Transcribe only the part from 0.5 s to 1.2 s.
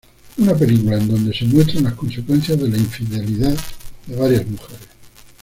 película en